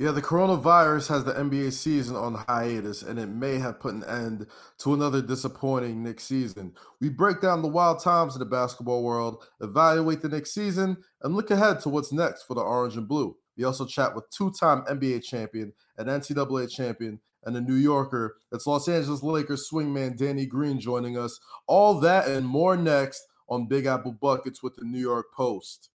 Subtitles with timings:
[0.00, 4.04] Yeah, the coronavirus has the NBA season on hiatus, and it may have put an
[4.04, 4.46] end
[4.78, 6.72] to another disappointing Knicks season.
[7.02, 11.36] We break down the wild times in the basketball world, evaluate the Knicks season, and
[11.36, 13.36] look ahead to what's next for the Orange and Blue.
[13.58, 18.36] We also chat with two-time NBA champion and NCAA champion and a New Yorker.
[18.52, 21.38] It's Los Angeles Lakers swingman Danny Green joining us.
[21.66, 25.89] All that and more next on Big Apple Buckets with the New York Post.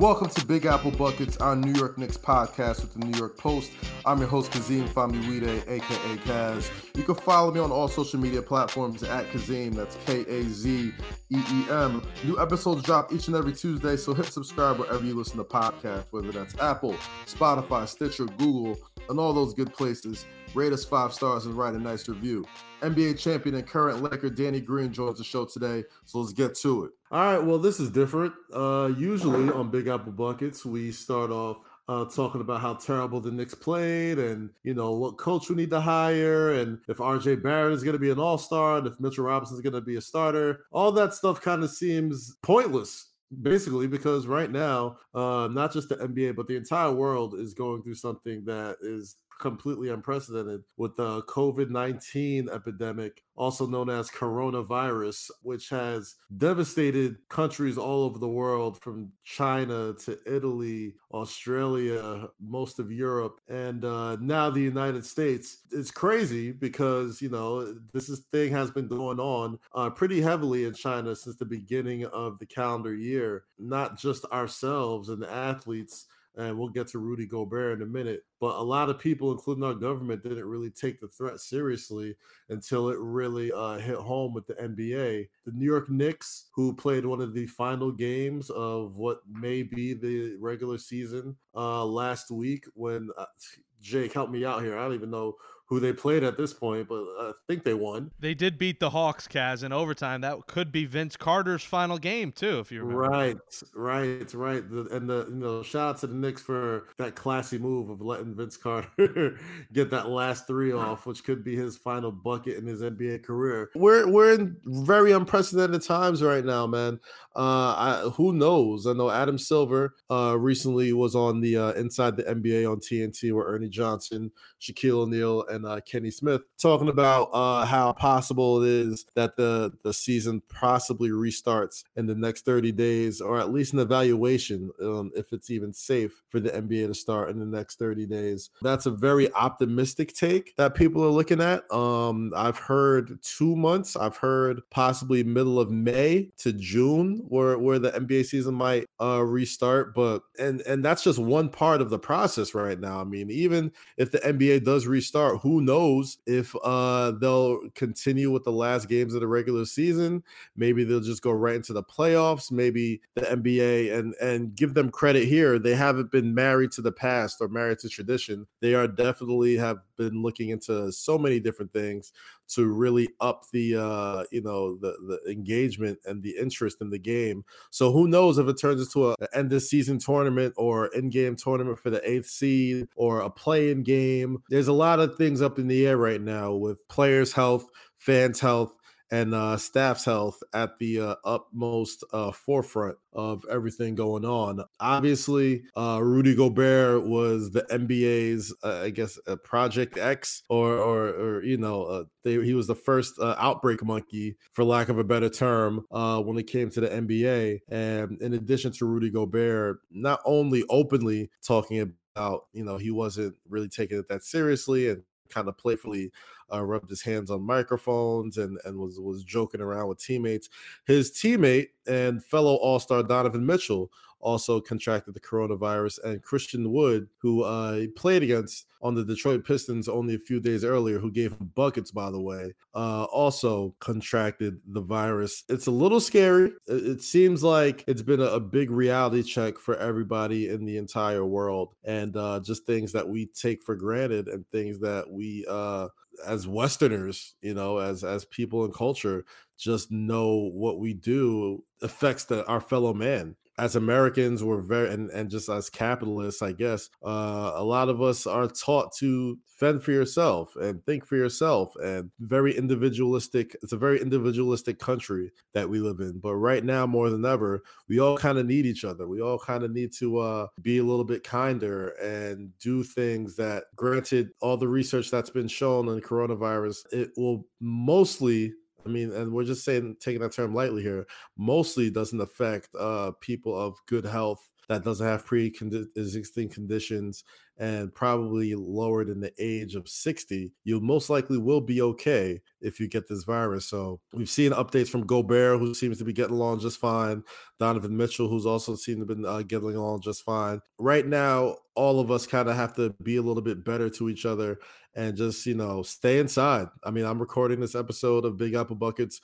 [0.00, 3.70] Welcome to Big Apple Buckets, our New York Knicks podcast with the New York Post.
[4.06, 6.70] I'm your host, Kazeem Famuyide, aka Kaz.
[6.96, 10.92] You can follow me on all social media platforms at Kazeem, that's K A Z
[11.28, 12.02] E E M.
[12.24, 16.06] New episodes drop each and every Tuesday, so hit subscribe wherever you listen to podcasts,
[16.12, 16.94] whether that's Apple,
[17.26, 18.78] Spotify, Stitcher, Google,
[19.10, 20.24] and all those good places.
[20.54, 22.46] Rate us five stars and write a nice review.
[22.80, 26.84] NBA champion and current Laker Danny Green joins the show today, so let's get to
[26.84, 26.92] it.
[27.10, 28.32] All right, well, this is different.
[28.54, 31.58] Uh, usually on Big Apple Buckets, we start off
[31.88, 35.70] uh, talking about how terrible the Knicks played and, you know, what coach we need
[35.70, 38.98] to hire and if RJ Barrett is going to be an all star and if
[39.00, 40.66] Mitchell Robinson is going to be a starter.
[40.70, 43.09] All that stuff kind of seems pointless
[43.42, 47.82] basically because right now uh not just the nba but the entire world is going
[47.82, 55.30] through something that is completely unprecedented with the COVID 19 epidemic, also known as coronavirus,
[55.42, 62.92] which has devastated countries all over the world from China to Italy, Australia, most of
[62.92, 65.58] Europe, and uh, now the United States.
[65.72, 70.64] It's crazy because, you know, this is, thing has been going on uh, pretty heavily
[70.64, 76.06] in China since the beginning of the calendar year, not just ourselves and the athletes
[76.36, 78.24] and we'll get to Rudy Gobert in a minute.
[78.40, 82.16] But a lot of people, including our government, didn't really take the threat seriously
[82.48, 85.28] until it really uh, hit home with the NBA.
[85.44, 89.92] The New York Knicks, who played one of the final games of what may be
[89.92, 93.26] the regular season uh, last week, when uh,
[93.80, 94.78] Jake helped me out here.
[94.78, 95.36] I don't even know
[95.70, 98.10] who they played at this point, but I think they won.
[98.18, 100.20] They did beat the Hawks, Kaz, in overtime.
[100.22, 103.02] That could be Vince Carter's final game too, if you remember.
[103.02, 103.36] Right,
[103.72, 104.68] right, right.
[104.68, 108.00] The, and the you know, shout out to the Knicks for that classy move of
[108.00, 109.38] letting Vince Carter
[109.72, 113.70] get that last three off, which could be his final bucket in his NBA career.
[113.76, 116.98] We're we're in very unprecedented times right now, man.
[117.36, 117.74] Uh,
[118.06, 118.88] I, who knows?
[118.88, 123.32] I know Adam Silver uh, recently was on the uh, Inside the NBA on TNT,
[123.32, 124.30] where Ernie Johnson,
[124.60, 129.72] Shaquille O'Neal, and uh, Kenny Smith talking about uh, how possible it is that the
[129.84, 135.10] the season possibly restarts in the next 30 days, or at least an evaluation um,
[135.14, 138.50] if it's even safe for the NBA to start in the next 30 days.
[138.62, 141.70] That's a very optimistic take that people are looking at.
[141.72, 143.96] Um, I've heard two months.
[143.96, 149.22] I've heard possibly middle of May to June, where where the NBA season might uh,
[149.22, 149.94] restart.
[149.94, 153.00] But and and that's just one part of the process right now.
[153.00, 158.44] I mean, even if the NBA does restart, who knows if uh, they'll continue with
[158.44, 160.22] the last games of the regular season?
[160.56, 162.52] Maybe they'll just go right into the playoffs.
[162.52, 165.58] Maybe the NBA and and give them credit here.
[165.58, 168.46] They haven't been married to the past or married to tradition.
[168.60, 172.12] They are definitely have been looking into so many different things
[172.48, 176.98] to really up the uh, you know the the engagement and the interest in the
[176.98, 177.44] game.
[177.70, 181.36] So who knows if it turns into a end of season tournament or in game
[181.36, 184.38] tournament for the eighth seed or a play in game.
[184.48, 188.40] There's a lot of things up in the air right now with players' health, fans'
[188.40, 188.72] health,
[189.10, 194.62] and uh, staff's health at the uh, utmost uh, forefront of everything going on.
[194.78, 201.44] Obviously, uh, Rudy Gobert was the NBA's, uh, I guess, Project X, or, or, or
[201.44, 205.28] you know, uh, they, he was the first outbreak monkey, for lack of a better
[205.28, 207.60] term, when it came to the NBA.
[207.68, 213.34] And in addition to Rudy Gobert, not only openly talking about, you know, he wasn't
[213.48, 216.10] really taking it that seriously and kind of playfully
[216.52, 220.48] uh, rubbed his hands on microphones and and was was joking around with teammates.
[220.86, 227.08] His teammate and fellow All Star Donovan Mitchell also contracted the coronavirus, and Christian Wood,
[227.18, 231.32] who uh, played against on the Detroit Pistons only a few days earlier, who gave
[231.32, 235.44] him buckets, by the way, uh, also contracted the virus.
[235.48, 236.52] It's a little scary.
[236.66, 241.74] It, seems like it's been a, big reality check for everybody in the entire world,
[241.84, 245.88] and uh, just things that we take for granted and things that we uh,
[246.26, 249.24] as westerners you know as as people in culture
[249.56, 255.10] just know what we do affects the, our fellow man as Americans, we're very and,
[255.10, 259.82] and just as capitalists, I guess, uh, a lot of us are taught to fend
[259.82, 265.68] for yourself and think for yourself and very individualistic it's a very individualistic country that
[265.68, 266.18] we live in.
[266.18, 269.06] But right now more than ever we all kind of need each other.
[269.06, 273.36] We all kind of need to uh, be a little bit kinder and do things
[273.36, 278.54] that granted all the research that's been shown on coronavirus it will mostly
[278.86, 281.06] I mean, and we're just saying taking that term lightly here.
[281.36, 287.24] Mostly doesn't affect uh, people of good health that doesn't have pre-existing conditions
[287.58, 292.78] and probably lower than the age of 60, you most likely will be okay if
[292.78, 293.66] you get this virus.
[293.66, 297.24] So we've seen updates from Gobert, who seems to be getting along just fine.
[297.58, 300.60] Donovan Mitchell, who's also seemed to be uh, getting along just fine.
[300.78, 304.08] Right now, all of us kind of have to be a little bit better to
[304.08, 304.60] each other
[304.94, 306.68] and just you know stay inside.
[306.84, 309.20] I mean, I'm recording this episode of Big Apple Buckets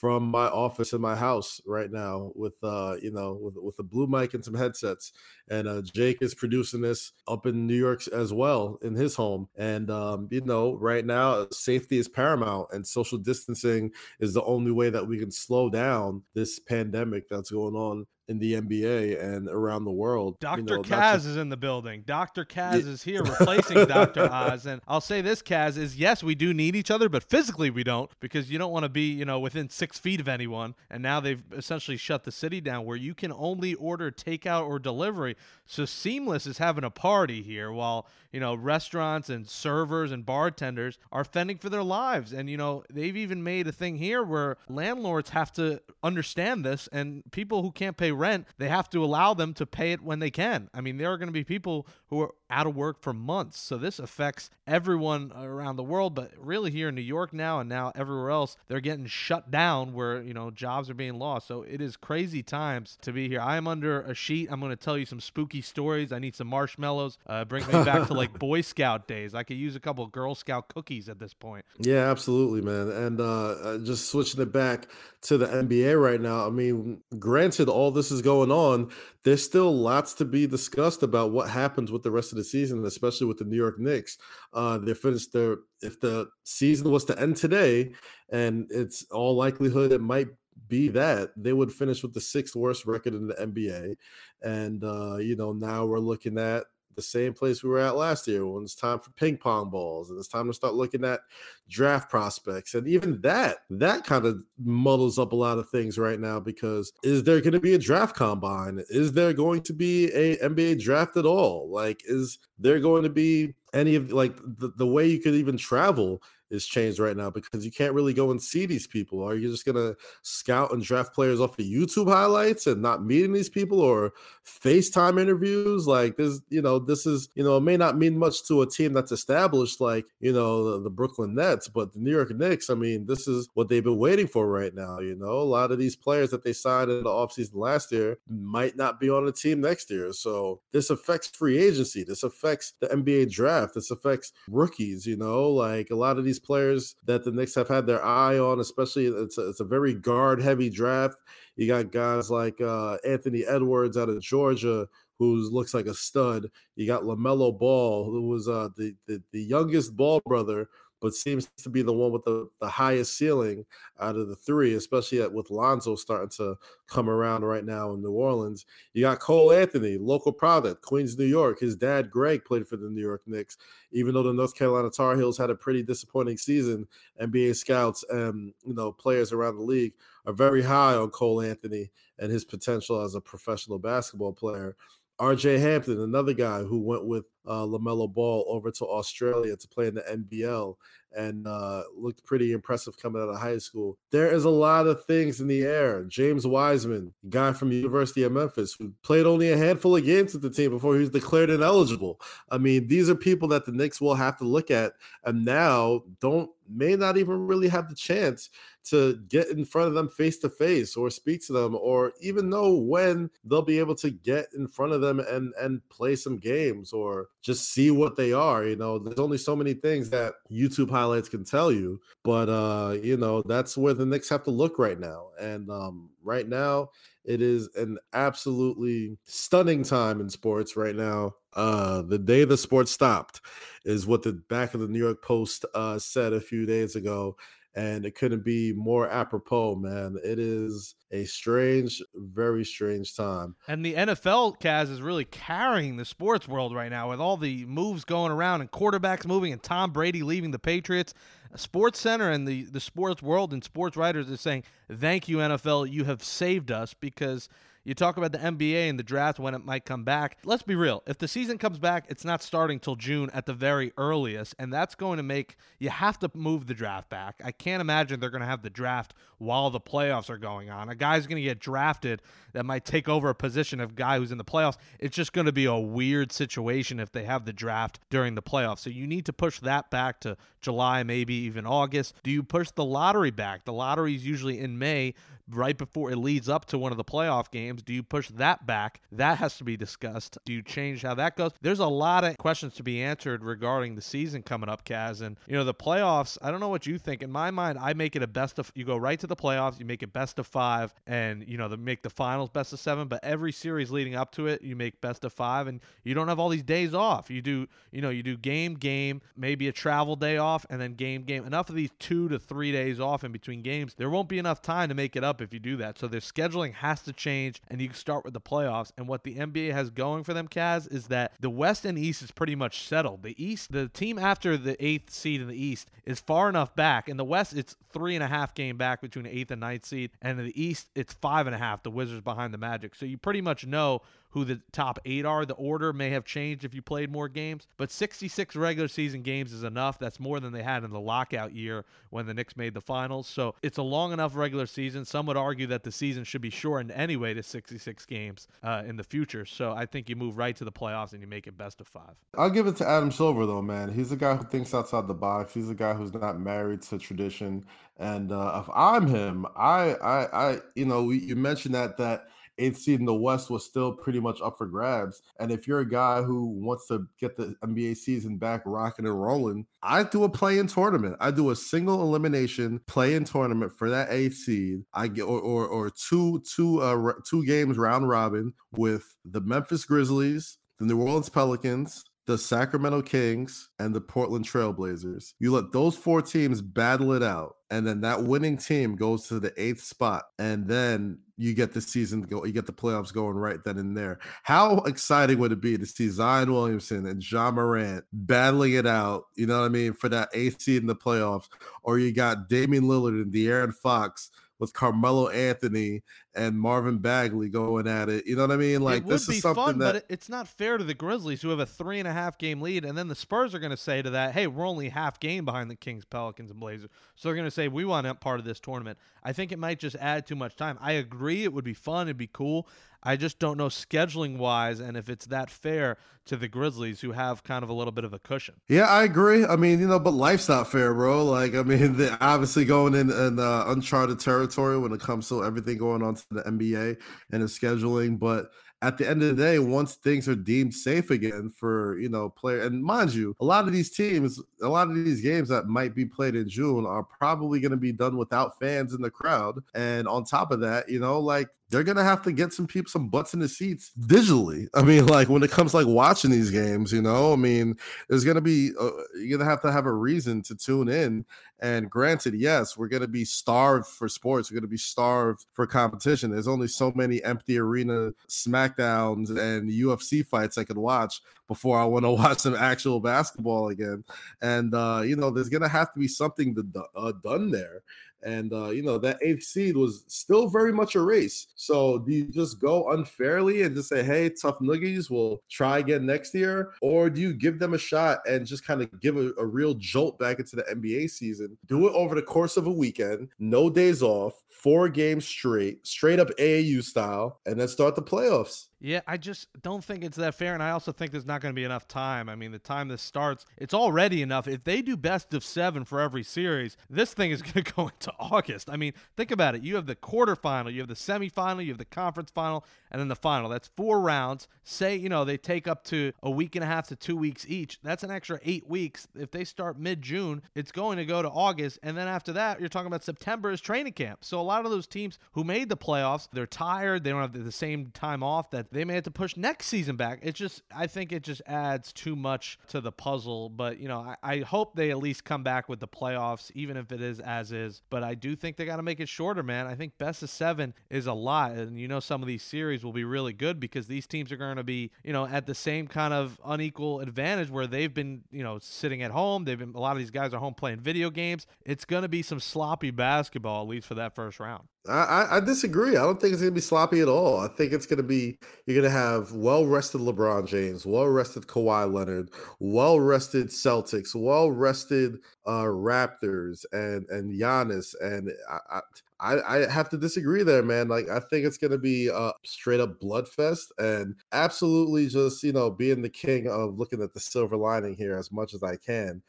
[0.00, 3.82] from my office in my house right now with uh you know with with a
[3.82, 5.12] blue mic and some headsets
[5.48, 9.48] and uh Jake is producing this up in New York as well in his home
[9.56, 13.90] and um you know right now safety is paramount and social distancing
[14.20, 18.38] is the only way that we can slow down this pandemic that's going on in
[18.38, 20.38] the NBA and around the world.
[20.38, 20.60] Dr.
[20.60, 21.26] You know, Kaz just...
[21.26, 22.02] is in the building.
[22.06, 22.44] Dr.
[22.44, 22.90] Kaz yeah.
[22.90, 24.30] is here replacing Dr.
[24.30, 24.66] Oz.
[24.66, 27.82] And I'll say this, Kaz, is yes, we do need each other, but physically we
[27.82, 30.74] don't because you don't want to be, you know, within six feet of anyone.
[30.90, 34.78] And now they've essentially shut the city down where you can only order takeout or
[34.78, 35.34] delivery.
[35.64, 40.98] So Seamless is having a party here while, you know, restaurants and servers and bartenders
[41.10, 42.34] are fending for their lives.
[42.34, 46.88] And, you know, they've even made a thing here where landlords have to understand this
[46.92, 50.18] and people who can't pay rent, they have to allow them to pay it when
[50.18, 50.68] they can.
[50.74, 53.60] I mean, there are going to be people who are out of work for months.
[53.60, 57.68] So this affects everyone around the world, but really here in New York now and
[57.68, 61.46] now everywhere else, they're getting shut down where, you know, jobs are being lost.
[61.46, 63.40] So it is crazy times to be here.
[63.40, 64.48] I am under a sheet.
[64.50, 66.12] I'm going to tell you some spooky stories.
[66.12, 67.18] I need some marshmallows.
[67.26, 69.34] Uh, bring me back to like Boy Scout days.
[69.34, 71.64] I could use a couple Girl Scout cookies at this point.
[71.78, 72.90] Yeah, absolutely, man.
[72.90, 74.86] And uh, uh just switching it back
[75.22, 76.46] to the NBA right now.
[76.46, 78.90] I mean, granted, all this is going on,
[79.24, 82.84] there's still lots to be discussed about what happens with the rest of the season,
[82.84, 84.18] especially with the New York Knicks.
[84.52, 87.92] Uh, they finished their if the season was to end today,
[88.30, 90.28] and it's all likelihood it might
[90.66, 93.96] be that they would finish with the sixth worst record in the NBA.
[94.42, 96.64] And uh, you know, now we're looking at
[96.98, 100.10] the same place we were at last year when it's time for ping pong balls
[100.10, 101.20] and it's time to start looking at
[101.68, 102.74] draft prospects.
[102.74, 106.92] And even that, that kind of muddles up a lot of things right now because
[107.04, 108.82] is there going to be a draft combine?
[108.88, 111.70] Is there going to be a NBA draft at all?
[111.70, 115.56] Like, is there going to be any of like the, the way you could even
[115.56, 119.22] travel is changed right now because you can't really go and see these people.
[119.22, 123.32] Are you just gonna scout and draft players off of YouTube highlights and not meeting
[123.32, 124.12] these people or
[124.44, 125.86] FaceTime interviews?
[125.86, 128.66] Like this, you know, this is, you know, it may not mean much to a
[128.66, 132.70] team that's established like, you know, the, the Brooklyn Nets, but the New York Knicks,
[132.70, 135.00] I mean, this is what they've been waiting for right now.
[135.00, 138.18] You know, a lot of these players that they signed in the offseason last year
[138.28, 140.12] might not be on the team next year.
[140.12, 142.04] So this affects free agency.
[142.04, 143.74] This affects the NBA draft.
[143.74, 147.54] This affects rookies, you know, like a lot of these these players that the Knicks
[147.54, 151.16] have had their eye on, especially it's a, it's a very guard heavy draft.
[151.56, 154.86] You got guys like uh, Anthony Edwards out of Georgia,
[155.18, 156.48] who looks like a stud.
[156.76, 160.68] You got LaMelo Ball, who was uh, the, the, the youngest Ball brother
[161.00, 163.64] but seems to be the one with the, the highest ceiling
[164.00, 166.56] out of the three, especially at, with Lonzo starting to
[166.88, 168.66] come around right now in New Orleans.
[168.94, 171.60] You got Cole Anthony, local product, Queens, New York.
[171.60, 173.56] His dad, Greg, played for the New York Knicks.
[173.92, 176.86] Even though the North Carolina Tar Heels had a pretty disappointing season,
[177.20, 179.94] NBA scouts and you know players around the league
[180.26, 184.76] are very high on Cole Anthony and his potential as a professional basketball player.
[185.20, 189.88] RJ Hampton, another guy who went with uh, LaMelo Ball over to Australia to play
[189.88, 190.76] in the NBL
[191.16, 193.96] and uh, looked pretty impressive coming out of high school.
[194.10, 196.04] There is a lot of things in the air.
[196.04, 200.42] James Wiseman, guy from University of Memphis, who played only a handful of games with
[200.42, 202.20] the team before he was declared ineligible.
[202.50, 204.92] I mean, these are people that the Knicks will have to look at,
[205.24, 208.50] and now don't may not even really have the chance
[208.84, 212.48] to get in front of them face to face or speak to them or even
[212.48, 216.38] know when they'll be able to get in front of them and and play some
[216.38, 220.34] games or just see what they are you know there's only so many things that
[220.52, 224.50] youtube highlights can tell you but uh you know that's where the Knicks have to
[224.50, 226.90] look right now and um right now
[227.24, 232.92] it is an absolutely stunning time in sports right now uh, the day the sports
[232.92, 233.40] stopped
[233.84, 237.36] is what the back of the New York Post uh, said a few days ago.
[237.74, 240.16] And it couldn't be more apropos, man.
[240.24, 243.54] It is a strange, very strange time.
[243.66, 247.64] And the NFL, Kaz, is really carrying the sports world right now with all the
[247.66, 251.14] moves going around and quarterbacks moving and Tom Brady leaving the Patriots.
[251.56, 255.90] Sports Center and the, the sports world and sports writers are saying, Thank you, NFL.
[255.90, 257.48] You have saved us because–
[257.88, 260.36] you talk about the NBA and the draft when it might come back.
[260.44, 261.02] Let's be real.
[261.06, 264.70] If the season comes back, it's not starting till June at the very earliest, and
[264.70, 267.40] that's going to make you have to move the draft back.
[267.42, 270.90] I can't imagine they're going to have the draft while the playoffs are going on.
[270.90, 272.20] A guy's going to get drafted
[272.52, 274.76] that might take over a position of guy who's in the playoffs.
[274.98, 278.42] It's just going to be a weird situation if they have the draft during the
[278.42, 278.80] playoffs.
[278.80, 282.16] So you need to push that back to July, maybe even August.
[282.22, 283.64] Do you push the lottery back?
[283.64, 285.14] The lottery is usually in May
[285.50, 287.82] right before it leads up to one of the playoff games?
[287.82, 289.00] Do you push that back?
[289.12, 290.38] That has to be discussed.
[290.44, 291.52] Do you change how that goes?
[291.60, 295.22] There's a lot of questions to be answered regarding the season coming up, Kaz.
[295.22, 297.22] And, you know, the playoffs, I don't know what you think.
[297.22, 299.78] In my mind, I make it a best of, you go right to the playoffs,
[299.78, 302.80] you make it best of five, and, you know, the, make the finals best of
[302.80, 303.08] seven.
[303.08, 306.28] But every series leading up to it, you make best of five, and you don't
[306.28, 307.30] have all these days off.
[307.30, 310.94] You do, you know, you do game, game, maybe a travel day off, and then
[310.94, 311.44] game, game.
[311.44, 313.94] Enough of these two to three days off in between games.
[313.94, 315.98] There won't be enough time to make it up up if you do that.
[315.98, 318.92] So their scheduling has to change, and you can start with the playoffs.
[318.96, 322.22] And what the NBA has going for them, Kaz, is that the West and East
[322.22, 323.22] is pretty much settled.
[323.22, 327.08] The East, the team after the eighth seed in the East is far enough back.
[327.08, 330.10] In the West, it's three and a half game back between eighth and ninth seed,
[330.20, 331.82] and in the East, it's five and a half.
[331.82, 332.94] The Wizards behind the Magic.
[332.94, 335.46] So you pretty much know who the top eight are.
[335.46, 339.52] The order may have changed if you played more games, but 66 regular season games
[339.52, 339.98] is enough.
[339.98, 343.26] That's more than they had in the lockout year when the Knicks made the finals.
[343.26, 345.04] So it's a long enough regular season.
[345.04, 348.96] Some would argue that the season should be shortened anyway to 66 games uh, in
[348.96, 349.46] the future.
[349.46, 351.86] So I think you move right to the playoffs and you make it best of
[351.86, 352.14] five.
[352.36, 353.92] I'll give it to Adam Silver though, man.
[353.92, 355.54] He's a guy who thinks outside the box.
[355.54, 357.64] He's a guy who's not married to tradition.
[357.98, 362.78] And uh, if I'm him, I, I, I, you know, you mentioned that that eighth
[362.78, 365.22] seed in the West was still pretty much up for grabs.
[365.40, 369.20] And if you're a guy who wants to get the NBA season back rocking and
[369.20, 371.16] rolling, I do a play in tournament.
[371.20, 374.84] I do a single elimination play in tournament for that eighth seed.
[374.92, 379.84] I get or or, or two two uh two games round robin with the Memphis
[379.84, 385.32] Grizzlies, the New Orleans Pelicans, the Sacramento Kings, and the Portland Trailblazers.
[385.38, 389.40] You let those four teams battle it out, and then that winning team goes to
[389.40, 393.36] the eighth spot, and then you get the season go, you get the playoffs going
[393.36, 394.18] right then and there.
[394.42, 399.24] How exciting would it be to see Zion Williamson and Ja Morant battling it out?
[399.34, 401.48] You know what I mean for that eighth seed in the playoffs,
[401.82, 406.02] or you got Damian Lillard and De'Aaron Fox with Carmelo Anthony
[406.34, 408.26] and Marvin Bagley going at it.
[408.26, 408.80] You know what I mean?
[408.80, 411.58] Like this is something fun, that but it's not fair to the Grizzlies who have
[411.58, 414.02] a three and a half game lead, and then the Spurs are going to say
[414.02, 417.36] to that, "Hey, we're only half game behind the Kings, Pelicans, and Blazers." So they're
[417.36, 420.26] going to say, "We want part of this tournament." I think it might just add
[420.26, 420.78] too much time.
[420.80, 422.68] I agree, it would be fun, it'd be cool.
[423.02, 427.12] I just don't know scheduling wise and if it's that fair to the Grizzlies who
[427.12, 428.56] have kind of a little bit of a cushion.
[428.68, 429.46] Yeah, I agree.
[429.46, 431.24] I mean, you know, but life's not fair, bro.
[431.24, 435.44] Like, I mean, they're obviously going in, in uh, uncharted territory when it comes to
[435.44, 436.96] everything going on the NBA
[437.32, 438.18] and the scheduling.
[438.18, 438.50] But
[438.82, 442.28] at the end of the day, once things are deemed safe again for you know
[442.30, 445.66] player, and mind you, a lot of these teams, a lot of these games that
[445.66, 449.10] might be played in June are probably going to be done without fans in the
[449.10, 449.58] crowd.
[449.74, 452.90] And on top of that, you know, like they're gonna have to get some people
[452.90, 454.68] some butts in the seats digitally.
[454.74, 457.76] I mean, like when it comes like watching these games, you know, I mean,
[458.08, 461.24] there's gonna be uh, you're gonna have to have a reason to tune in.
[461.60, 464.50] And granted, yes, we're gonna be starved for sports.
[464.50, 466.30] We're gonna be starved for competition.
[466.30, 471.84] There's only so many empty arena Smackdowns and UFC fights I can watch before I
[471.84, 474.04] want to watch some actual basketball again.
[474.40, 477.82] And uh, you know, there's gonna have to be something to, uh, done there.
[478.24, 481.48] And uh, you know that eighth seed was still very much a race.
[481.54, 486.06] So do you just go unfairly and just say, "Hey, tough nuggies, we'll try again
[486.06, 489.32] next year," or do you give them a shot and just kind of give a,
[489.38, 491.56] a real jolt back into the NBA season?
[491.66, 496.18] Do it over the course of a weekend, no days off, four games straight, straight
[496.18, 498.66] up AAU style, and then start the playoffs.
[498.80, 500.54] Yeah, I just don't think it's that fair.
[500.54, 502.28] And I also think there's not going to be enough time.
[502.28, 504.46] I mean, the time this starts, it's already enough.
[504.46, 507.88] If they do best of seven for every series, this thing is going to go
[507.88, 508.70] into August.
[508.70, 509.64] I mean, think about it.
[509.64, 513.08] You have the quarterfinal, you have the semifinal, you have the conference final, and then
[513.08, 513.48] the final.
[513.48, 514.46] That's four rounds.
[514.62, 517.44] Say, you know, they take up to a week and a half to two weeks
[517.48, 517.80] each.
[517.82, 519.08] That's an extra eight weeks.
[519.16, 521.80] If they start mid June, it's going to go to August.
[521.82, 524.24] And then after that, you're talking about September is training camp.
[524.24, 527.02] So a lot of those teams who made the playoffs, they're tired.
[527.02, 529.96] They don't have the same time off that they may have to push next season
[529.96, 530.20] back.
[530.22, 533.48] It just, I think it just adds too much to the puzzle.
[533.48, 536.76] But, you know, I, I hope they at least come back with the playoffs, even
[536.76, 537.82] if it is as is.
[537.90, 539.66] But I do think they got to make it shorter, man.
[539.66, 541.52] I think best of seven is a lot.
[541.52, 544.36] And, you know, some of these series will be really good because these teams are
[544.36, 548.22] going to be, you know, at the same kind of unequal advantage where they've been,
[548.30, 549.44] you know, sitting at home.
[549.44, 551.46] They've been, a lot of these guys are home playing video games.
[551.64, 554.64] It's going to be some sloppy basketball, at least for that first round.
[554.88, 555.96] I, I disagree.
[555.96, 557.40] I don't think it's going to be sloppy at all.
[557.40, 561.06] I think it's going to be you're going to have well rested LeBron James, well
[561.06, 567.94] rested Kawhi Leonard, well rested Celtics, well rested uh, Raptors, and and Giannis.
[568.00, 568.80] And I,
[569.20, 570.88] I I have to disagree there, man.
[570.88, 575.52] Like I think it's going to be a straight up bloodfest, and absolutely just you
[575.52, 578.76] know being the king of looking at the silver lining here as much as I
[578.76, 579.22] can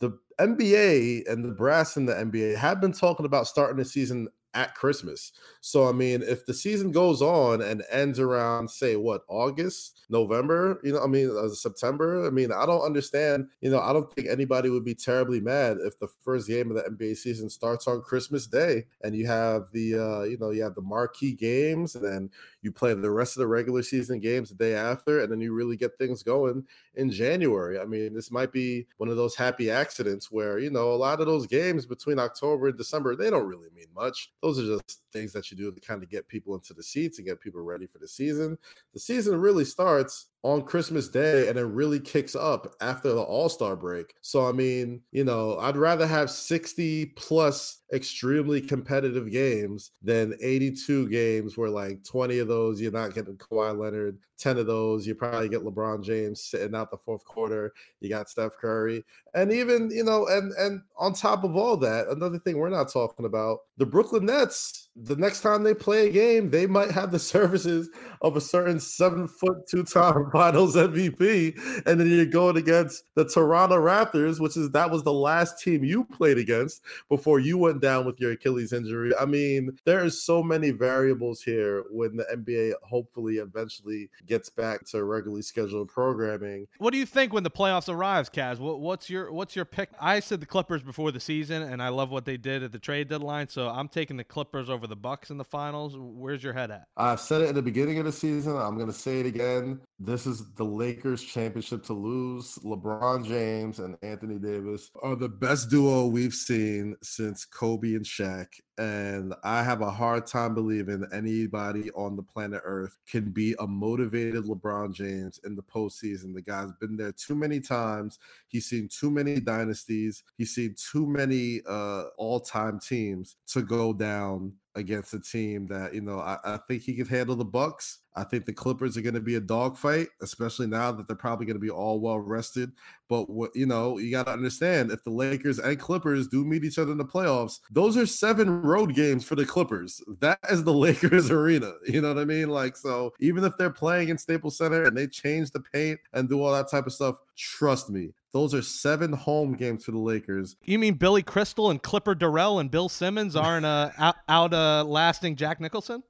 [0.00, 4.28] the NBA and the brass in the NBA have been talking about starting the season
[4.54, 5.32] at Christmas.
[5.60, 10.80] So I mean, if the season goes on and ends around say what August, November,
[10.84, 14.10] you know, I mean uh, September, I mean, I don't understand, you know, I don't
[14.14, 17.86] think anybody would be terribly mad if the first game of the NBA season starts
[17.88, 21.94] on Christmas Day and you have the uh, you know, you have the marquee games
[21.94, 22.30] and then
[22.62, 25.52] you play the rest of the regular season games the day after and then you
[25.52, 27.78] really get things going in January.
[27.78, 31.20] I mean, this might be one of those happy accidents where, you know, a lot
[31.20, 35.00] of those games between October and December, they don't really mean much those are just
[35.10, 37.62] things that you do to kind of get people into the seats and get people
[37.62, 38.58] ready for the season.
[38.92, 43.48] The season really starts on Christmas Day and it really kicks up after the All
[43.48, 44.14] Star break.
[44.20, 51.08] So, I mean, you know, I'd rather have 60 plus extremely competitive games than 82
[51.08, 55.14] games where like 20 of those you're not getting Kawhi Leonard, 10 of those you
[55.14, 57.72] probably get LeBron James sitting out the fourth quarter.
[58.00, 59.02] You got Steph Curry.
[59.32, 62.92] And even, you know, and and on top of all that, another thing we're not
[62.92, 67.10] talking about, the Brooklyn Nets, the next time they play a game, they might have
[67.10, 67.90] the services
[68.22, 71.84] of a certain seven foot two time finals MVP.
[71.86, 75.84] And then you're going against the Toronto Raptors, which is that was the last team
[75.84, 79.12] you played against before you went down with your Achilles injury.
[79.18, 84.84] I mean, there is so many variables here when the NBA hopefully eventually gets back
[84.86, 86.66] to regularly scheduled programming.
[86.78, 88.58] What do you think when the playoffs arrives, Kaz?
[88.58, 89.90] What's your what's your pick?
[90.00, 92.78] I said the Clippers before the season, and I love what they did at the
[92.78, 93.48] trade deadline.
[93.48, 95.96] So I'm taking the Clippers over the Bucks in the finals.
[95.98, 96.86] Where's your head at?
[96.96, 98.56] I've said it at the beginning of the season.
[98.56, 99.80] I'm going to say it again.
[100.04, 102.58] This is the Lakers championship to lose.
[102.62, 108.48] LeBron James and Anthony Davis are the best duo we've seen since Kobe and Shaq.
[108.76, 113.66] And I have a hard time believing anybody on the planet Earth can be a
[113.66, 116.34] motivated LeBron James in the postseason.
[116.34, 118.18] The guy's been there too many times.
[118.48, 120.22] He's seen too many dynasties.
[120.36, 126.00] He's seen too many uh, all-time teams to go down against a team that you
[126.00, 128.00] know I, I think he could handle the Bucks.
[128.16, 131.46] I think the Clippers are going to be a dogfight, especially now that they're probably
[131.46, 132.72] going to be all well rested.
[133.08, 136.64] But what you know, you got to understand if the Lakers and Clippers do meet
[136.64, 140.00] each other in the playoffs, those are seven road games for the Clippers.
[140.20, 141.72] That is the Lakers arena.
[141.86, 142.48] You know what I mean?
[142.48, 146.28] Like, so even if they're playing in Staples Center and they change the paint and
[146.28, 149.98] do all that type of stuff, trust me, those are seven home games for the
[149.98, 150.56] Lakers.
[150.64, 154.82] You mean Billy Crystal and Clipper Darrell and Bill Simmons aren't uh, out, out uh,
[154.82, 156.02] lasting Jack Nicholson?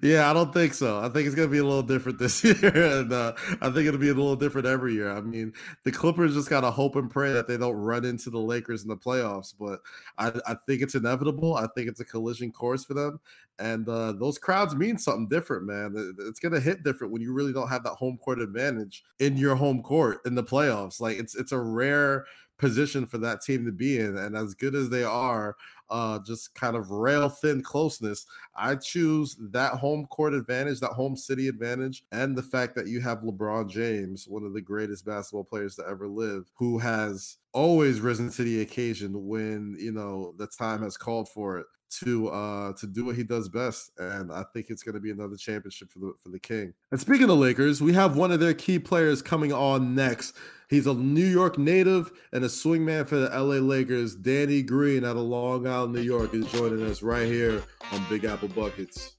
[0.00, 1.00] Yeah, I don't think so.
[1.00, 3.88] I think it's going to be a little different this year, and uh, I think
[3.88, 5.10] it'll be a little different every year.
[5.10, 5.52] I mean,
[5.82, 8.84] the Clippers just got to hope and pray that they don't run into the Lakers
[8.84, 9.80] in the playoffs, but
[10.18, 11.56] I, I think it's inevitable.
[11.56, 13.18] I think it's a collision course for them,
[13.58, 16.14] and uh, those crowds mean something different, man.
[16.20, 19.56] It's gonna hit different when you really don't have that home court advantage in your
[19.56, 21.00] home court in the playoffs.
[21.00, 22.26] Like it's it's a rare
[22.58, 25.56] position for that team to be in, and as good as they are,
[25.90, 28.26] uh, just kind of rail thin closeness.
[28.54, 33.00] I choose that home court advantage, that home city advantage, and the fact that you
[33.00, 38.00] have LeBron James, one of the greatest basketball players to ever live, who has always
[38.00, 42.72] risen to the occasion when you know the time has called for it to uh
[42.74, 45.90] to do what he does best and i think it's going to be another championship
[45.90, 46.72] for the for the king.
[46.90, 50.36] And speaking of lakers we have one of their key players coming on next.
[50.68, 55.16] He's a new york native and a swingman for the la lakers danny green out
[55.16, 59.16] of long island new york is joining us right here on big apple buckets.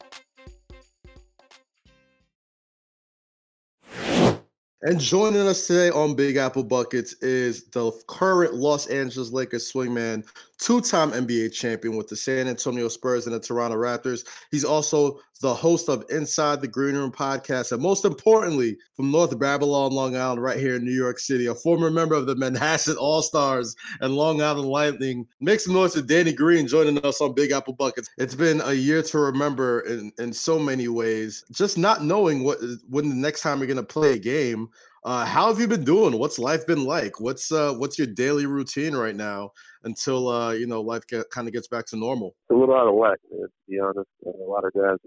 [4.84, 10.24] And joining us today on Big Apple Buckets is the current Los Angeles Lakers swingman,
[10.60, 14.26] two-time NBA champion with the San Antonio Spurs and the Toronto Raptors.
[14.52, 19.38] He's also the host of Inside the Green Room podcast, and most importantly, from North
[19.38, 22.98] Babylon, Long Island, right here in New York City, a former member of the Manhasset
[22.98, 25.28] All Stars and Long Island Lightning.
[25.40, 28.10] Make some noise to Danny Green joining us on Big Apple Buckets.
[28.18, 31.46] It's been a year to remember in, in so many ways.
[31.52, 32.58] Just not knowing what
[32.90, 34.70] when the next time you're going to play a game.
[35.08, 36.20] Uh, how have you been doing?
[36.20, 37.22] What's life been like?
[37.22, 39.52] What's uh, what's your daily routine right now
[39.86, 42.36] until uh, you know life get, kind of gets back to normal?
[42.50, 43.44] It's a little out of whack, man.
[43.44, 44.98] To be honest, a lot of guys,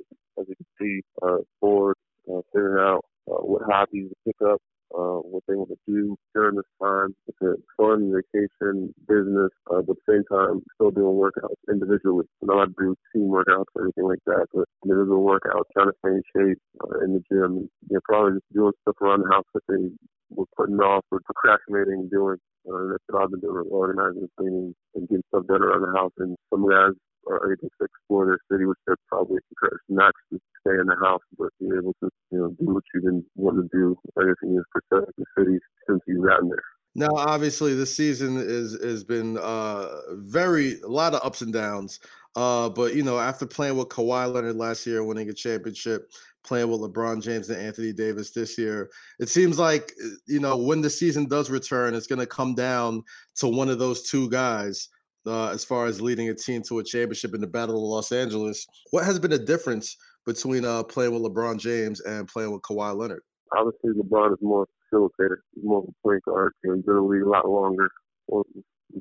[0.40, 1.96] as you can see, are bored,
[2.32, 4.62] uh, figuring out uh, what hobbies to pick up,
[4.94, 7.14] uh, what they want to do during this time.
[7.28, 12.26] It's a fun vacation business, uh, but at the same time, still doing workouts individually.
[12.42, 16.14] Know I do team workouts or anything like that, but individual workouts, trying to stay
[16.18, 17.68] in shape uh, in the gym.
[17.88, 19.90] You know, probably just doing stuff around the house that they
[20.30, 22.38] were putting off or procrastinating doing.
[22.68, 26.12] Uh, that's what I've been doing, organizing, cleaning, and getting stuff done around the house.
[26.18, 26.92] And some guys
[27.28, 30.96] are able to explore their city, which they're probably encouraged not to stay in the
[31.02, 33.96] house, but be able to, you know, do what you've been wanting to do.
[34.18, 36.62] Everything is protect the city since you've gotten there.
[36.94, 42.00] Now, obviously, this season is has been uh, very a lot of ups and downs.
[42.36, 46.10] Uh, but you know, after playing with Kawhi Leonard last year, winning a championship,
[46.44, 48.90] playing with LeBron James and Anthony Davis this year.
[49.18, 52.54] It seems like uh, you know when the season does return, it's going to come
[52.54, 53.02] down
[53.36, 54.88] to one of those two guys
[55.26, 58.12] uh, as far as leading a team to a championship in the Battle of Los
[58.12, 58.66] Angeles.
[58.90, 59.96] What has been the difference
[60.26, 63.22] between uh, playing with LeBron James and playing with Kawhi Leonard?
[63.56, 65.38] Obviously, LeBron is more facilitator.
[65.62, 66.52] More of a point guard.
[66.62, 67.90] He's a lot longer.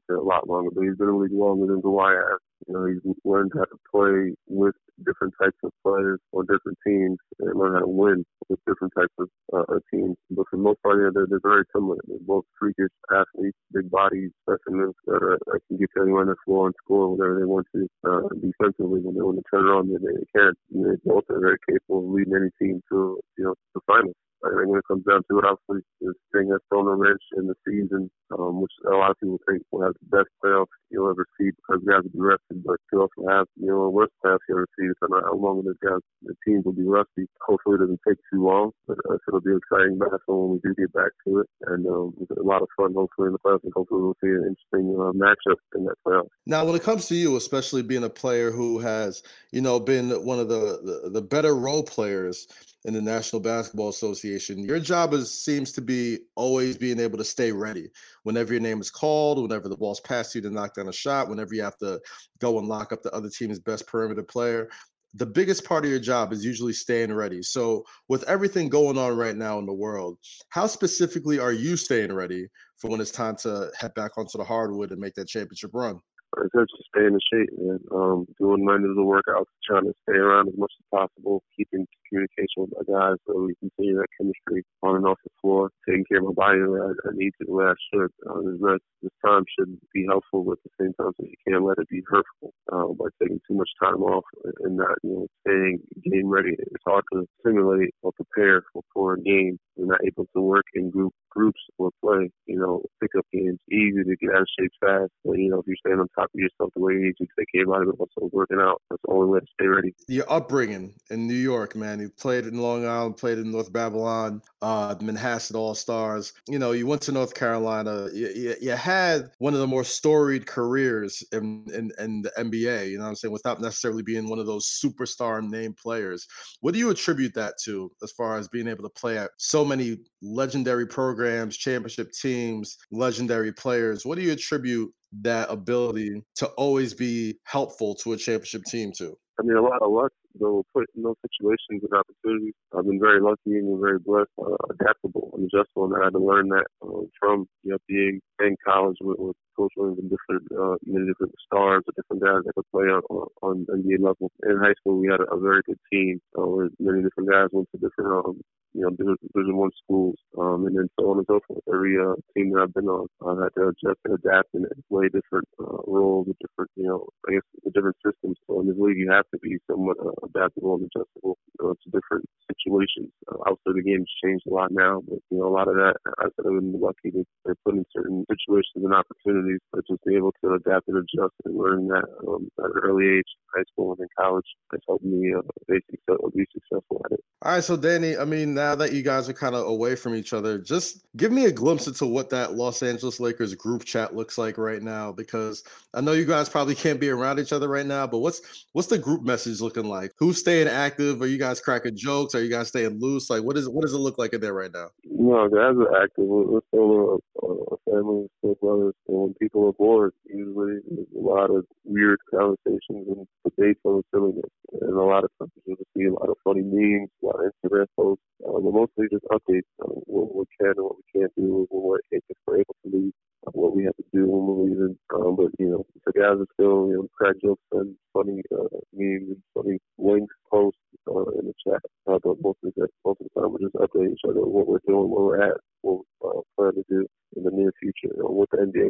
[0.08, 2.40] Said a lot longer, but he's been in the league longer than Kawhi has.
[2.68, 4.76] You know, he's learned how to play with
[5.06, 9.14] different types of players on different teams and learn how to win with different types
[9.18, 10.16] of uh, teams.
[10.30, 11.98] But for the most part, yeah, they're, they're very similar.
[12.08, 16.36] They're both freakish athletes, big bodies, specimens that, are, that can get to anyone on
[16.36, 17.88] the floor and score whenever they want to.
[18.04, 20.54] Uh, defensively, when they want to turn on, they, they can.
[20.70, 24.16] They both are very capable of leading any team to, you know, the finals.
[24.46, 27.22] I think when it comes down to it, obviously, the thing that's thrown a wrench
[27.36, 30.72] in the season, um, which a lot of people think will have the best playoffs
[30.90, 33.90] you'll ever see because guys will be rested, but you also have, you know, a
[33.90, 36.88] worst playoffs you'll ever see depending on how long this guys, the teams will be
[36.88, 37.28] rusty.
[37.42, 40.76] Hopefully it doesn't take too long, but uh, it'll be exciting basketball when we do
[40.76, 41.48] get back to it.
[41.68, 44.48] And um, a lot of fun, hopefully, in the playoffs, and hopefully we'll see an
[44.48, 46.28] interesting uh, matchup in that playoff.
[46.46, 50.10] Now, when it comes to you, especially being a player who has, you know, been
[50.24, 52.48] one of the, the, the better role players
[52.86, 54.64] in the National Basketball Association.
[54.64, 57.90] Your job is seems to be always being able to stay ready
[58.24, 61.30] whenever your name is called, whenever the ball's passed you to knock down a shot,
[61.30, 62.00] whenever you have to
[62.40, 64.70] go and lock up the other team's best perimeter player.
[65.16, 67.42] The biggest part of your job is usually staying ready.
[67.42, 72.14] So, with everything going on right now in the world, how specifically are you staying
[72.14, 75.72] ready for when it's time to head back onto the hardwood and make that championship
[75.74, 76.00] run?
[76.38, 77.80] it's just staying in shape, man.
[77.92, 82.66] Um, doing my little workouts, trying to stay around as much as possible, keeping communication
[82.66, 86.20] with my guys so we continue that chemistry on and off the floor, taking care
[86.20, 88.12] of my body the way I, I need to, the way I should.
[88.28, 91.40] Uh, this, not, this time should be helpful, but at the same time, so you
[91.48, 94.26] can't let it be hurtful uh, by taking too much time off
[94.64, 96.56] and not, you know, staying game ready.
[96.58, 99.60] It's hard to simulate or prepare for, for a game.
[99.76, 103.60] You're not able to work in group groups or play, you know, pickup games.
[103.72, 106.30] Easy to get out of shape fast, but you know, if you're staying on top
[106.34, 108.82] of yourself the way you need to, take care of it, also working out.
[108.90, 109.94] That's the only way to stay ready.
[110.08, 111.99] Your upbringing in New York, man.
[112.00, 116.34] You played in Long Island, played in North Babylon, uh, Manhasset All Stars.
[116.48, 118.08] You know, you went to North Carolina.
[118.14, 122.90] You, you, you, had one of the more storied careers in, in, in the NBA.
[122.90, 123.34] You know what I'm saying?
[123.34, 126.28] Without necessarily being one of those superstar name players.
[126.62, 129.64] What do you attribute that to, as far as being able to play at so
[129.64, 134.06] many legendary programs, championship teams, legendary players?
[134.06, 139.18] What do you attribute that ability to always be helpful to a championship team to?
[139.40, 142.54] I mean, a lot of luck, though, put in those situations and opportunities.
[142.78, 146.20] I've been very lucky and very blessed, uh, adaptable and adjustable, and I had to
[146.20, 150.48] learn that uh, from you know being in college with, with Coach Williams and different
[150.56, 153.04] uh, many different stars or different guys that could play on,
[153.44, 154.32] on NBA level.
[154.48, 157.68] In high school, we had a, very good team uh, where many different guys went
[157.72, 158.40] to different um,
[158.74, 161.64] you know, Division One schools, um, and then so on and so forth.
[161.68, 165.10] Every uh, team that I've been on, I've had to adjust and adapt and play
[165.10, 168.38] different uh, roles, with different, you know, I guess the different systems.
[168.46, 171.38] So in this league, you have to be somewhat uh, adaptable and adjustable.
[171.58, 173.10] You know, it's a different situations.
[173.26, 175.98] Uh, obviously, the game's changed a lot now, but you know, a lot of that
[176.22, 180.04] I said I've been lucky to they're put in certain situations and opportunities, but just
[180.06, 183.64] be able to adapt and adjust and learn that um, at an early age, high
[183.72, 187.20] school and in college, has helped me uh, be successful at it.
[187.42, 190.14] All right, so Danny, I mean, now that you guys are kind of away from
[190.14, 194.16] each other, just give me a glimpse into what that Los Angeles Lakers group chat
[194.16, 197.70] looks like right now, because I know you guys probably can't be around each other
[197.70, 200.12] right now, but what's what's the group message looking like?
[200.18, 201.22] Who's staying active?
[201.22, 202.36] Are you guys cracking jokes?
[202.36, 203.30] Are you guys staying loose?
[203.30, 204.90] Like, what is what does it look like in there right now?
[205.06, 206.26] No, guys are active.
[206.26, 208.94] We're still a, a family, still brothers.
[209.06, 214.52] When people are bored, usually there's a lot of weird conversations and debates on silliness.
[214.82, 217.52] And a lot of times you'll see a lot of funny memes, a lot of
[217.52, 221.32] Instagram posts, uh, but mostly just updates on what we can and what we can't
[221.36, 223.14] do when we're able to leave
[223.54, 224.98] what we have to do when we're leaving.
[225.14, 228.68] Um, but you know, the guys are still you know crack jokes and funny uh,
[228.94, 231.82] memes and funny links posts uh, in the chat.
[232.08, 234.68] Uh, but most of the most of the time we just update each other what
[234.68, 238.14] we're doing, where we're at, what we uh, plan to do in the near future,
[238.22, 238.89] or what the NBA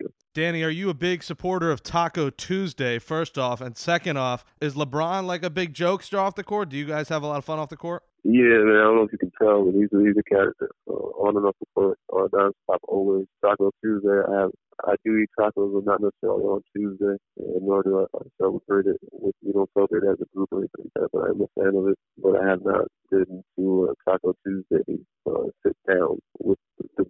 [0.00, 0.60] plans to do in the near future.
[0.60, 2.98] Danny, are you a big supporter of Taco Tuesday?
[2.98, 6.68] First off, and second off, is LeBron like a big jokester off the court?
[6.68, 8.02] Do you guys have a lot of fun off the court?
[8.22, 8.76] Yeah, man.
[8.76, 10.70] I don't know if you can tell, but he's a, he's a character.
[10.88, 13.26] Uh, on and off the court, uh, non-stop, always.
[13.42, 14.50] Taco Tuesday, I have
[14.86, 18.86] I do eat tacos, but not necessarily on Tuesday, and nor do I, I celebrate
[18.86, 18.98] it.
[19.12, 21.48] With, we don't celebrate it as a group or anything like that, but I'm a
[21.58, 21.98] fan of it.
[22.16, 26.18] But I have not been to a Taco Tuesday uh, sit down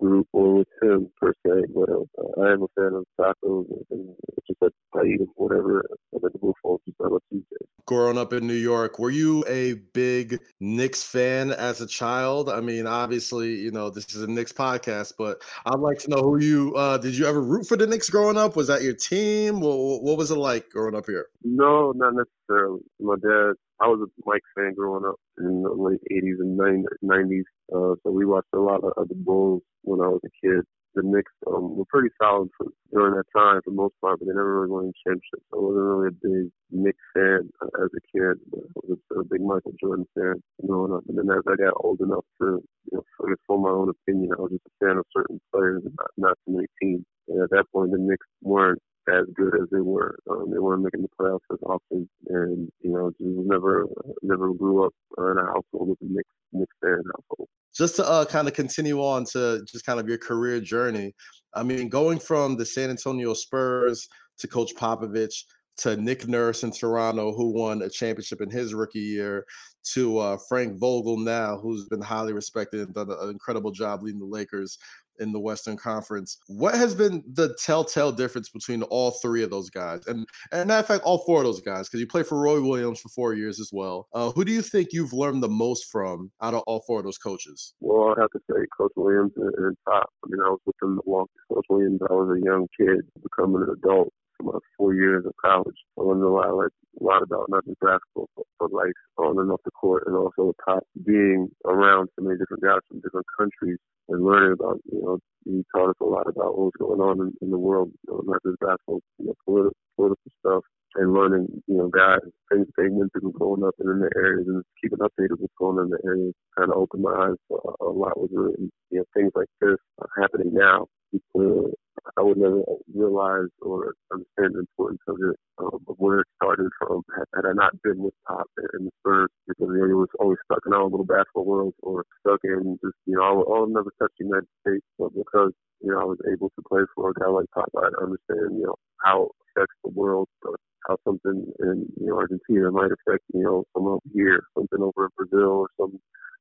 [0.00, 1.64] group or with him per se.
[1.74, 4.14] But uh, I am a fan of tacos, and,
[4.46, 5.84] just that I eat them whatever
[6.14, 7.66] I'm in the mood for, just on Tuesday.
[7.86, 12.48] Growing up in New York, were you a big Knicks fan as a child?
[12.48, 16.22] I mean, obviously, you know this is a Knicks podcast, but I'd like to know
[16.22, 17.16] who you uh, did.
[17.16, 18.56] You ever root for the Knicks growing up?
[18.56, 19.60] Was that your team?
[19.60, 21.26] What, what was it like growing up here?
[21.42, 22.80] No, not necessarily.
[23.00, 26.58] My dad, I was a Mike fan growing up in the late 80s and
[27.02, 27.48] 90s.
[27.72, 30.64] Uh, so we watched a lot of, of the Bulls when I was a kid.
[30.94, 34.26] The Knicks um, were pretty solid for, during that time for the most part, but
[34.26, 35.46] they never really won championships.
[35.48, 38.42] So I wasn't really a big Knicks fan uh, as a kid.
[38.50, 41.04] But I was a, a big Michael Jordan fan growing up.
[41.06, 42.58] And then as I got old enough to,
[42.90, 45.40] you know, I guess form my own opinion, I was just a fan of certain
[45.54, 47.06] players and not, not too many teams.
[47.28, 50.18] And at that point, the Knicks weren't as good as they were.
[50.30, 53.86] Um, they weren't making the playoffs as often, and you know, just never
[54.22, 57.48] never grew up in a household with a Knicks Knicks fan household.
[57.74, 61.14] Just to uh, kind of continue on to just kind of your career journey.
[61.54, 65.44] I mean, going from the San Antonio Spurs to Coach Popovich
[65.78, 69.46] to Nick Nurse in Toronto, who won a championship in his rookie year,
[69.94, 74.20] to uh, Frank Vogel now, who's been highly respected and done an incredible job leading
[74.20, 74.78] the Lakers
[75.20, 76.38] in the Western Conference.
[76.46, 80.06] What has been the telltale difference between all three of those guys?
[80.06, 82.60] And and matter of fact, all four of those guys, because you played for Roy
[82.60, 84.08] Williams for four years as well.
[84.12, 87.04] Uh, who do you think you've learned the most from out of all four of
[87.04, 87.74] those coaches?
[87.80, 90.10] Well, I have to say Coach Williams and, and Pop.
[90.24, 91.36] I mean, I was with him the longest.
[91.52, 94.12] Coach Williams, I was a young kid becoming an adult
[94.44, 95.76] my four years of college.
[95.98, 99.38] I learned a lot, like a lot about not just basketball, but, but life on
[99.38, 103.26] and off the court, and also Pop being around so many different guys from different
[103.38, 107.00] countries and learning about, you know, he taught us a lot about what was going
[107.00, 110.64] on in, in the world, you know, not just basketball, you know, political, political stuff,
[110.96, 112.18] and learning, you know, guys,
[112.50, 115.54] things they went through growing up and in the areas and keeping updated with what's
[115.58, 118.70] going on in the area kind of opened my eyes a, a lot with really,
[118.90, 119.78] you know, things like this
[120.20, 120.86] happening now.
[121.12, 121.70] People,
[122.18, 122.62] I would never
[122.94, 127.02] realize or understand the importance of it, um, of where it started from.
[127.16, 130.60] Had, I not been with Pop and the Spurs, because you know, was always stuck
[130.66, 134.12] in our little basketball world or stuck in just, you know, I'll, I'll never touch
[134.18, 137.28] the United States, but because, you know, I was able to play for a guy
[137.28, 140.56] like Pop, I understand, you know, how it affects the world, or
[140.88, 145.06] how something in, you know, Argentina might affect, you know, someone over here, something over
[145.06, 146.00] in Brazil or some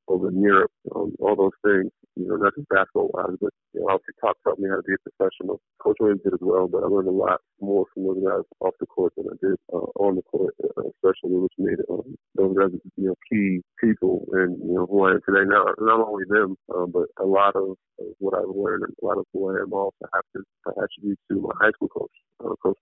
[0.10, 3.80] over in Europe, um, all those things, you know, not just basketball wise, but you
[3.80, 5.62] know, obviously Pop taught me how to be a professional.
[5.80, 8.74] Coach Williams did as well, but I learned a lot more from those guys off
[8.80, 12.58] the court than I did uh, on the court, uh, especially which made um, those
[12.58, 15.46] guys, you know, key people and, you know, who I am today.
[15.46, 17.78] Now, not only them, um, but a lot of
[18.18, 20.42] what I've learned and a lot of who I am also have to
[20.82, 22.09] attribute to my high school coach,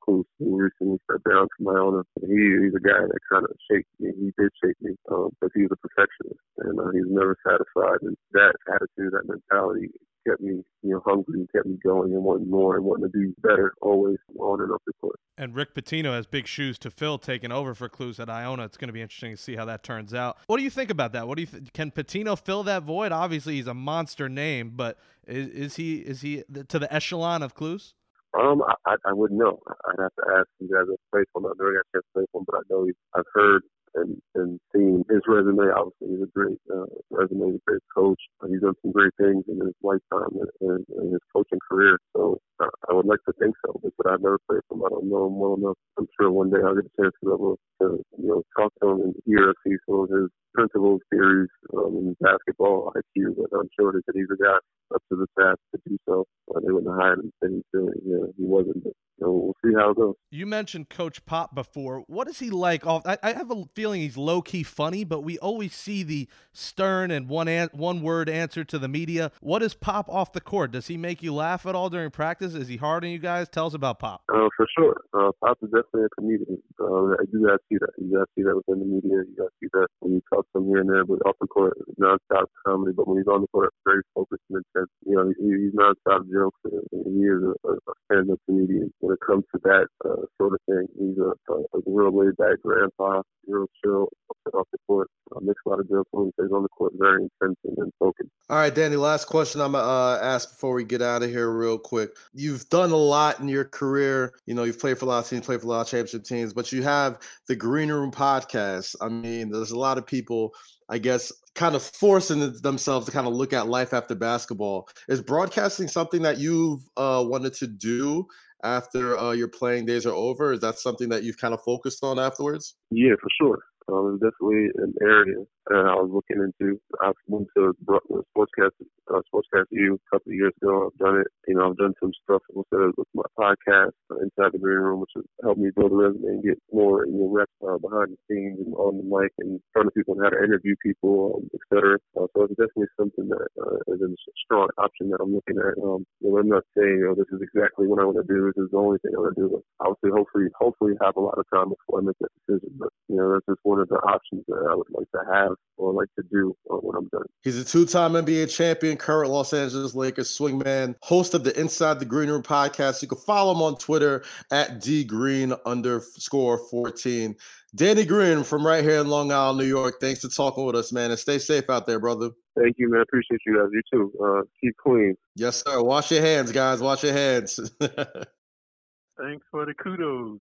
[0.07, 2.03] Cluess, who recently stepped down from Iona.
[2.21, 4.11] He, he's a guy that kind of shaped me.
[4.15, 7.99] He did shape me um, because he was a perfectionist and uh, he's never satisfied.
[8.01, 9.91] And that attitude, that mentality
[10.27, 13.33] kept me, you know, hungry, kept me going and wanting more and wanting to be
[13.41, 15.19] better always on and off the court.
[15.37, 18.63] And Rick Pitino has big shoes to fill, taking over for Cluess at Iona.
[18.63, 20.37] It's going to be interesting to see how that turns out.
[20.47, 21.27] What do you think about that?
[21.27, 23.11] What do you th- can Pitino fill that void?
[23.11, 27.53] Obviously, he's a monster name, but is, is he is he to the echelon of
[27.53, 27.93] Cluess?
[28.33, 29.59] Um, I, I wouldn't know.
[29.85, 31.47] I'd have to ask you guys if play for him.
[31.51, 33.63] I've never got a chance to for him, but I know he's, I've heard
[33.95, 35.67] and and seeing his resume.
[35.75, 38.19] Obviously, he's a great uh, resume, a great coach.
[38.47, 41.99] He's done some great things in his lifetime and, and his coaching career.
[42.15, 44.85] So uh, I would like to think so, but I've never played for him.
[44.85, 45.77] I don't know him well enough.
[45.99, 47.87] I'm sure one day I'll get a chance to be able to
[48.21, 52.15] you know talk to him and hear see some of his principles, theories, um, in
[52.21, 53.35] basketball IQ.
[53.37, 54.57] But I'm sure that he's a guy
[54.95, 56.25] up to the task to do so.
[56.65, 58.83] They wouldn't have hired him he, you know, he wasn't.
[59.19, 60.13] So we'll see how it goes.
[60.29, 62.03] You mentioned Coach Pop before.
[62.07, 62.85] What is he like?
[62.85, 66.27] Off, I, I have a feeling he's low key funny, but we always see the
[66.53, 69.31] stern and one an- one word answer to the media.
[69.39, 70.71] What is Pop off the court?
[70.71, 72.53] Does he make you laugh at all during practice?
[72.53, 73.49] Is he hard on you guys?
[73.49, 74.21] Tell us about Pop.
[74.31, 76.61] Uh, for sure, uh, Pop is definitely a comedian.
[76.79, 77.89] Uh, you guys see that.
[77.97, 79.23] You guys see that within the media.
[79.25, 81.05] You guys see that when you talk to him here and there.
[81.05, 82.93] But off the court, nonstop comedy.
[82.95, 84.91] But when he's on the court, very focused and intense.
[85.07, 86.59] You know, he, he's nonstop jokes.
[86.91, 90.85] He is a, a stand-up comedian when it comes to that uh, sort of thing.
[90.99, 94.09] He's a, a, a real laid-back grandpa, real chill
[94.53, 95.09] off the court.
[95.33, 97.91] Uh, makes a lot of jokes when he stays on the court, very intense and
[97.99, 98.29] focused.
[98.49, 98.97] All right, Danny.
[98.97, 102.11] Last question I'm gonna uh, ask before we get out of here, real quick.
[102.33, 104.33] You've done a lot in your career.
[104.45, 106.25] You know, you've played for a lot of teams, played for a lot of championship
[106.25, 108.95] teams, but you have the Green Room podcast.
[109.01, 110.53] I mean, there's a lot of people
[110.89, 114.87] I guess, kind of forcing themselves to kind of look at life after basketball.
[115.09, 118.27] Is broadcasting something that you've uh, wanted to do
[118.63, 120.53] after uh, your playing days are over?
[120.53, 122.75] Is that something that you've kind of focused on afterwards?
[122.91, 123.59] Yeah, for sure.
[123.91, 125.37] Um, definitely an area
[125.69, 126.79] that I was looking into.
[127.01, 128.75] I went to Sportscast,
[129.13, 130.87] uh, Sportscast U a couple of years ago.
[130.87, 131.27] I've done it.
[131.47, 135.01] You know, I've done some stuff with, with my podcast, uh, Inside the Green Room,
[135.01, 138.15] which has helped me build a resume and get more you know, reps uh, behind
[138.15, 141.41] the scenes and on the mic and front of people and how to interview people,
[141.41, 141.97] um, et cetera.
[142.15, 144.09] Uh, so it's definitely something that uh, is a
[144.45, 145.75] strong option that I'm looking at.
[145.83, 148.27] Um, you know, I'm not saying, you know, this is exactly what I want to
[148.27, 148.47] do.
[148.55, 149.63] This is the only thing I want to do.
[149.79, 152.71] Obviously, hopefully, hopefully have a lot of time before I make that decision.
[152.79, 155.56] But, you know, that's just one of the options that I would like to have
[155.77, 157.25] or like to do uh, when I'm done.
[157.43, 162.05] He's a two-time NBA champion, current Los Angeles Lakers swingman, host of the Inside the
[162.05, 163.01] Green Room podcast.
[163.01, 167.35] You can follow him on Twitter at dgreen underscore 14.
[167.75, 169.95] Danny Green from right here in Long Island, New York.
[170.01, 172.31] Thanks for talking with us, man, and stay safe out there, brother.
[172.59, 173.01] Thank you, man.
[173.01, 173.69] Appreciate you guys.
[173.71, 174.13] You too.
[174.23, 175.15] Uh, keep clean.
[175.35, 175.83] Yes, sir.
[175.83, 176.81] Wash your hands, guys.
[176.81, 177.59] Wash your hands.
[177.79, 180.39] Thanks for the kudos.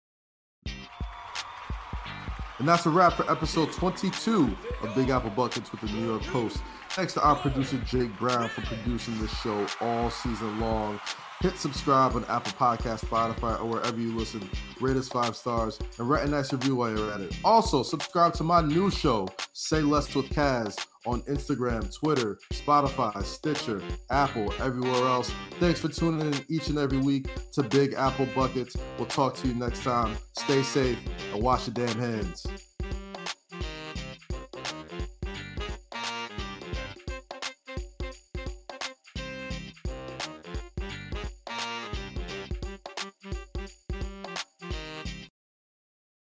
[2.62, 6.22] And that's a wrap for episode 22 of Big Apple Buckets with the New York
[6.26, 6.62] Post.
[6.90, 11.00] Thanks to our producer Jake Brown for producing this show all season long.
[11.40, 14.48] Hit subscribe on Apple Podcast, Spotify, or wherever you listen.
[14.80, 17.36] Rate us five stars and write a nice review while you're at it.
[17.44, 23.82] Also, subscribe to my new show, Say Less with Kaz, on Instagram, Twitter, Spotify, Stitcher,
[24.10, 25.32] Apple, everywhere else.
[25.60, 28.76] Thanks for tuning in each and every week to Big Apple Buckets.
[28.98, 30.18] We'll talk to you next time.
[30.38, 31.00] Stay safe
[31.34, 32.46] and wash your damn hands.